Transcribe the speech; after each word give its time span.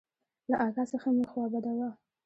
له 0.49 0.55
اکا 0.65 0.83
څخه 0.91 1.07
مې 1.15 1.23
خوا 1.31 1.45
بده 1.53 1.71
وه. 1.77 1.89